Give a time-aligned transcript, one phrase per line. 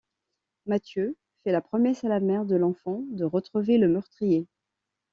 [0.65, 4.47] Mathieu fait la promesse à la mère de l'enfant de retrouver le meurtrier.